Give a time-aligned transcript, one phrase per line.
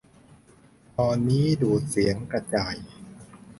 [0.97, 2.77] ตอนนี้ ดูดเสียงกระจาย